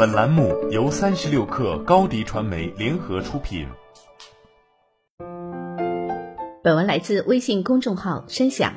[0.00, 3.66] 本栏目由三十六氪高低传媒联合出品。
[6.64, 8.72] 本文来自微信公众号“深享”。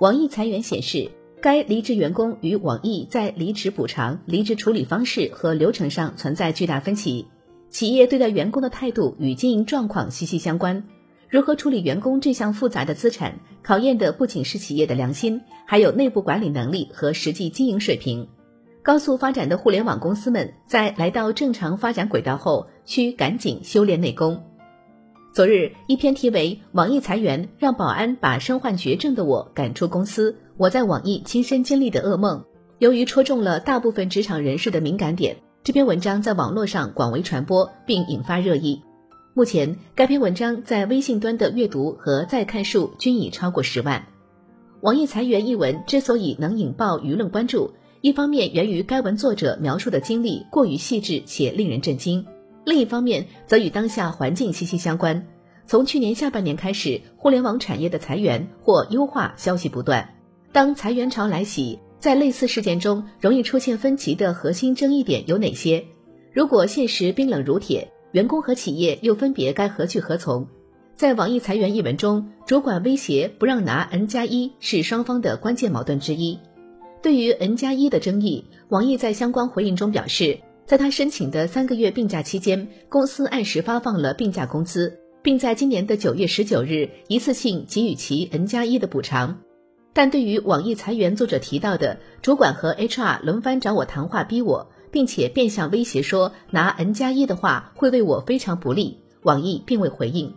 [0.00, 7.26] 网易裁员显示，该离职员工与网易在离职补偿、离职处理方式和流程上存在巨大分歧。
[7.68, 10.84] 企业对待员工的态度与经营状况息息相关。
[11.28, 18.28] 如何处理员工这项复杂的资产，考验的不仅是企业的良心，还有内部管理能力和实际经营水平。
[18.84, 24.42] 高速发展的互联网公司们在来到正常发展轨道后，需赶紧修炼内功。
[25.32, 32.44] 昨日，一篇题为《网易裁员让保安把身患绝症的我赶出公司》，我在网易亲身经历的噩梦，
[32.78, 38.82] 由于戳中了大部分职场人士的敏感点，这篇文章在网络上广为传播，并引发热议。
[39.32, 44.04] 目前，该篇文章在微信端的阅读和再看数均已超过十万。
[44.80, 52.26] 网易裁员一文之所以能引爆舆论关注，一方面源于该文作者描述的经历过于细致且令人震惊，
[52.64, 55.24] 另一方面则与当下环境息息相关。
[55.66, 60.16] 从去年下半年开始，互联网产业的裁员或优化消息不断。
[60.50, 65.84] 当裁员潮来袭，在类似事件中容易出现分歧的核心争议点有哪些？
[66.32, 67.88] 如果现实冰冷如铁。
[68.10, 70.46] 员工和企业又分别该何去何从？
[70.94, 76.38] 在网易裁员一文中，主管威胁不让拿 N 加一是双方的关键矛盾之一。
[77.02, 89.40] 对于 N 加一的争议，网易在相关回应中表示，在他申请的三个月病假期间，公司按时发放了病假工资，并在今年的九月十九日一次性给予其 N 加一的补偿。
[89.92, 94.70] 但对于网易裁员作者提到的主管和 HR 轮番找我谈话逼我。
[94.92, 98.98] 并且变相威胁说拿 N 加一的话会为我非常不利。
[99.22, 100.34] 网易并未回应。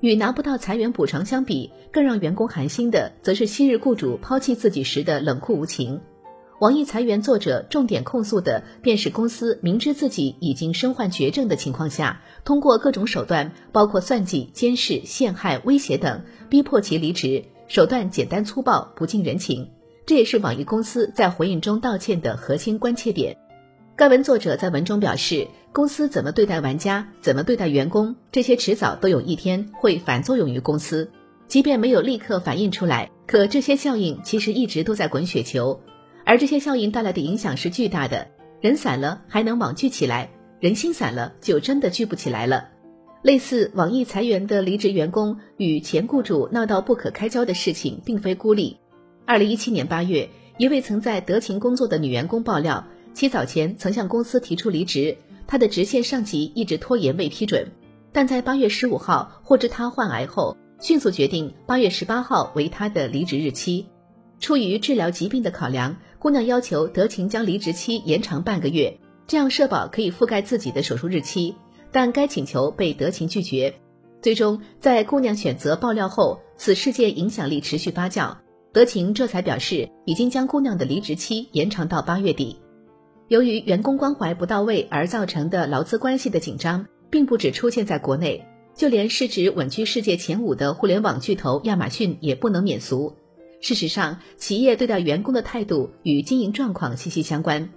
[0.00, 6.00] 与拿不到裁员补偿相比，更让员工寒心的，则是昔日雇主抛弃自己时的冷酷无情。
[6.60, 19.70] 网易裁员作者重点控诉的，便是公司明知自己已经身患绝症的情况下，通过各种手段，包括算计、监视、陷害、威胁等，逼迫其离职，手段简单粗暴，不近人情。
[20.04, 23.36] 这也是网易公司在回应中道歉的核心关切点。
[23.98, 31.10] 该文作者在文中表示，公司怎么对待玩家，怎么对待员工，这些迟早都有一天会反作用于公司。
[31.48, 35.80] 即便没有立刻反映出来，可这些效应其实一直都在滚雪球，
[36.24, 38.28] 而这些效应带来的影响是巨大的。
[38.60, 40.30] 人散了还能网聚起来，
[40.60, 42.68] 人心散了就真的聚不起来了。
[43.22, 48.76] 类似网易裁员的离职员工与前雇主闹到不可开交的事情，并非孤立。
[49.26, 52.86] 二零一七年八月，一位曾在德勤工作的女员工爆料。
[53.18, 55.18] 其早前曾向公司提出离职，
[55.48, 57.66] 他的直线上级一直拖延未批准，
[58.12, 63.86] 但在八月十五号获知他患癌后，迅速决定八月十八号为他的离职日期。
[64.38, 71.56] 出于治疗疾病的考量，姑娘要求德勤将离职期延长半个月，这样社保可以覆盖自己的手术日期。
[71.90, 73.74] 但该请求被德勤拒绝。
[74.22, 78.36] 最终，在姑娘选择爆料后，此事件影响力持续发酵，
[78.72, 82.60] 德勤这才表示已经将姑娘的离职期延长到八月底。
[83.28, 93.14] 由于员工关怀不到位而造成的劳资关系的紧张，并不只出现在国内，就连市值稳居世界前五的互联网巨头亚马逊也不能免俗。
[93.60, 97.68] 事实上，企业对待员工的态度与经营状况息息相关。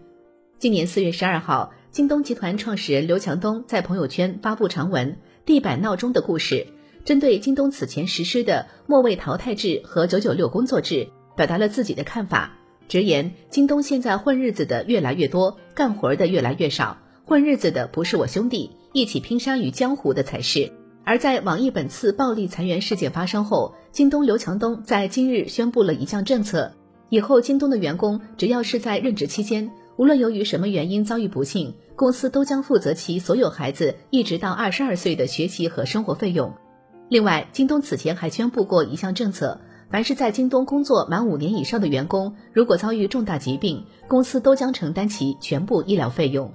[0.57, 5.11] 今年四月十二号，京东集团创始人刘强东在朋友圈发布长文
[5.45, 6.55] 《地板闹钟的故事》，
[7.03, 12.57] 针对京东此前实施的末位淘汰制和九九六工作制，表达了自己的看法。
[12.91, 16.97] 直言，京东现在混日子的越来越多，干活的越来越少。
[17.23, 20.73] 混日子的不是我兄弟，一起拼杀于江湖的才是。
[21.05, 26.73] 而在网易本次暴力裁员事件发生后，京东刘强东在今日宣布了一项政策：
[27.07, 36.53] 以后京东的员工只要是在任职期间，无论由于什么原因遭遇不幸，公司都将负责其所有孩子一直到二十二岁的学习和生活费用。
[37.07, 39.61] 另外，京东此前还宣布过一项政策。
[39.91, 46.49] 凡是在京东工作满五年以上的员工，如果遭遇重大疾病，公司都将承担其全部医疗费用。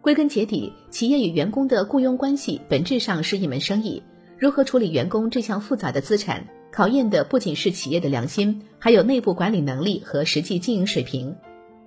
[0.00, 4.00] 归根结底，企业与员工的雇佣关系本质上是一门生意。
[4.38, 11.34] 如何处理员工这项复杂的资产，考验的不仅是企业的良心，还有内部管理能力和实际经营水平。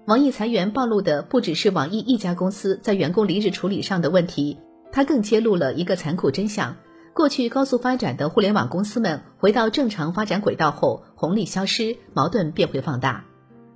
[0.05, 4.57] 网易裁员暴露的不只是网易一家公司在员工离职处理上的问题，
[4.91, 6.75] 它更揭露了一个残酷真相。
[7.19, 13.25] 过去高速发展的互联网公司们回到正常发展轨道后，红利消失，矛盾便会放大。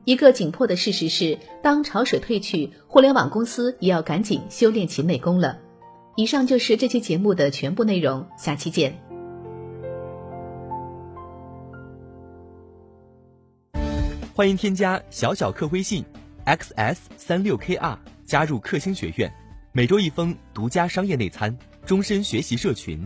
[0.05, 5.59] 一个紧迫的事实是，当潮水退去，互联网公司也要赶紧修炼其内功了。
[6.15, 8.97] 以上就是这期节目的全部内容，下期见。
[14.33, 16.05] 欢迎添加小小客微信
[16.45, 17.97] ，xs 三六 kr。
[18.25, 19.29] 加入克星学院，
[19.73, 21.53] 每周一封独家商业内参，
[21.85, 23.05] 终身学习社群，